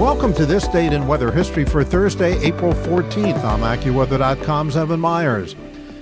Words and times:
Welcome 0.00 0.32
to 0.36 0.46
this 0.46 0.66
date 0.66 0.94
in 0.94 1.06
weather 1.06 1.30
history 1.30 1.66
for 1.66 1.84
Thursday, 1.84 2.38
April 2.38 2.72
14th. 2.72 3.44
I'm 3.44 3.60
AccuWeather.com's 3.60 4.74
Evan 4.74 4.98
Myers. 4.98 5.54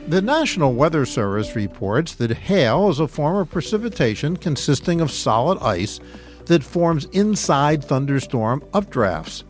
The 0.07 0.23
National 0.23 0.73
Weather 0.73 1.05
Service 1.05 1.57
reports 1.57 2.15
that 2.15 2.31
hail 2.31 2.91
is 2.91 3.01
a 3.01 3.09
form 3.09 3.39
of 3.39 3.51
precipitation 3.51 4.37
consisting 4.37 5.01
of 5.01 5.11
solid 5.11 5.59
ice 5.59 5.99
that 6.45 6.63
forms 6.63 7.07
inside 7.07 7.83
thunderstorm 7.83 8.61
updrafts. 8.73 9.43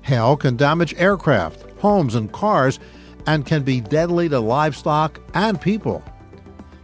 Hail 0.00 0.34
can 0.34 0.56
damage 0.56 0.94
aircraft, 0.94 1.70
homes, 1.80 2.14
and 2.14 2.32
cars 2.32 2.78
and 3.26 3.44
can 3.44 3.64
be 3.64 3.82
deadly 3.82 4.30
to 4.30 4.40
livestock 4.40 5.20
and 5.34 5.60
people. 5.60 6.02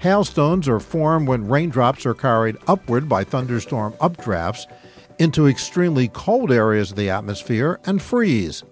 Hailstones 0.00 0.68
are 0.68 0.80
formed 0.80 1.28
when 1.28 1.48
raindrops 1.48 2.04
are 2.04 2.12
carried 2.12 2.58
upward 2.66 3.08
by 3.08 3.24
thunderstorm 3.24 3.94
updrafts 3.94 4.66
into 5.18 5.46
extremely 5.46 6.08
cold 6.08 6.52
areas 6.52 6.90
of 6.90 6.96
the 6.96 7.10
atmosphere 7.10 7.80
and 7.84 8.02
freeze. 8.02 8.64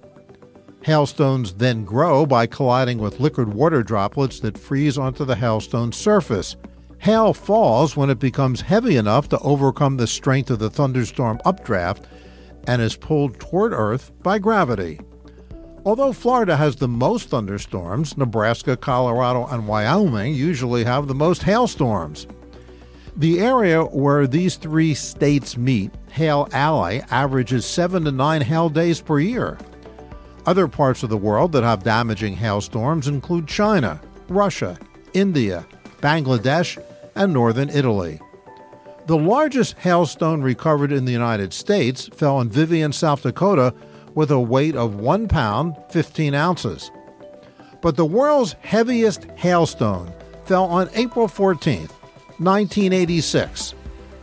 Hailstones 0.82 1.54
then 1.54 1.84
grow 1.84 2.26
by 2.26 2.46
colliding 2.46 2.98
with 2.98 3.20
liquid 3.20 3.54
water 3.54 3.82
droplets 3.82 4.40
that 4.40 4.58
freeze 4.58 4.98
onto 4.98 5.24
the 5.24 5.36
hailstone 5.36 5.92
surface. 5.92 6.56
Hail 6.98 7.32
falls 7.32 7.96
when 7.96 8.10
it 8.10 8.18
becomes 8.18 8.60
heavy 8.60 8.96
enough 8.96 9.28
to 9.30 9.38
overcome 9.40 9.96
the 9.96 10.06
strength 10.06 10.50
of 10.50 10.58
the 10.58 10.70
thunderstorm 10.70 11.40
updraft 11.44 12.06
and 12.66 12.82
is 12.82 12.96
pulled 12.96 13.40
toward 13.40 13.72
Earth 13.72 14.12
by 14.22 14.38
gravity. 14.38 15.00
Although 15.86 16.12
Florida 16.14 16.56
has 16.56 16.76
the 16.76 16.88
most 16.88 17.28
thunderstorms, 17.28 18.16
Nebraska, 18.16 18.76
Colorado, 18.76 19.46
and 19.46 19.68
Wyoming 19.68 20.34
usually 20.34 20.84
have 20.84 21.08
the 21.08 21.14
most 21.14 21.42
hailstorms. 21.42 22.26
The 23.16 23.38
area 23.38 23.84
where 23.84 24.26
these 24.26 24.56
three 24.56 24.92
states 24.92 25.56
meet, 25.56 25.92
Hail 26.10 26.48
Alley, 26.50 27.00
averages 27.10 27.64
seven 27.64 28.04
to 28.06 28.10
nine 28.10 28.40
hail 28.40 28.68
days 28.68 29.00
per 29.00 29.20
year. 29.20 29.56
Other 30.46 30.66
parts 30.66 31.04
of 31.04 31.10
the 31.10 31.16
world 31.16 31.52
that 31.52 31.62
have 31.62 31.84
damaging 31.84 32.34
hailstorms 32.34 33.06
include 33.06 33.46
China, 33.46 34.00
Russia, 34.28 34.76
India, 35.12 35.64
Bangladesh, 36.00 36.76
and 37.14 37.32
northern 37.32 37.70
Italy. 37.70 38.20
The 39.06 39.16
largest 39.16 39.76
hailstone 39.78 40.42
recovered 40.42 40.90
in 40.90 41.04
the 41.04 41.12
United 41.12 41.52
States 41.52 42.08
fell 42.08 42.40
in 42.40 42.50
Vivian, 42.50 42.92
South 42.92 43.22
Dakota, 43.22 43.74
with 44.16 44.32
a 44.32 44.40
weight 44.40 44.74
of 44.74 44.96
1 44.96 45.28
pound 45.28 45.76
15 45.90 46.34
ounces. 46.34 46.90
But 47.80 47.94
the 47.94 48.04
world's 48.04 48.56
heaviest 48.60 49.28
hailstone 49.36 50.12
fell 50.46 50.64
on 50.64 50.90
April 50.94 51.28
14th 51.28 51.92
1986, 52.38 53.74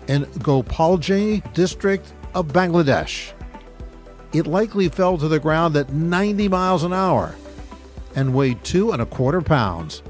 in 0.08 0.26
Gopalganj 0.26 1.54
district 1.54 2.14
of 2.34 2.48
Bangladesh. 2.48 3.34
It 4.34 4.48
likely 4.48 4.90
fell 4.90 5.18
to 5.18 5.28
the 5.28 5.40
ground 5.40 5.76
at 5.76 5.92
90 5.92 6.48
miles 6.48 6.84
an 6.84 6.94
hour 6.94 7.36
and 8.16 8.34
weighed 8.34 8.64
two 8.64 8.92
and 8.92 9.02
a 9.02 9.06
quarter 9.06 9.42
pounds. 9.42 10.04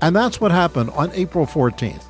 And 0.00 0.14
that's 0.14 0.40
what 0.40 0.50
happened 0.50 0.90
on 0.90 1.12
April 1.12 1.46
14th. 1.46 2.04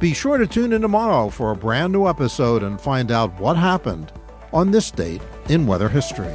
Be 0.00 0.12
sure 0.12 0.38
to 0.38 0.46
tune 0.46 0.72
in 0.72 0.82
tomorrow 0.82 1.28
for 1.30 1.50
a 1.50 1.56
brand 1.56 1.92
new 1.92 2.06
episode 2.06 2.62
and 2.62 2.80
find 2.80 3.10
out 3.10 3.38
what 3.40 3.56
happened 3.56 4.12
on 4.52 4.70
this 4.70 4.90
date 4.90 5.22
in 5.48 5.66
weather 5.66 5.88
history. 5.88 6.34